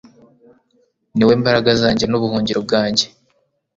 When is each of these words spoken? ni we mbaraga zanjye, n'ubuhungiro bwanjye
ni 1.15 1.23
we 1.27 1.33
mbaraga 1.41 1.71
zanjye, 1.81 2.05
n'ubuhungiro 2.07 2.59
bwanjye 2.65 3.05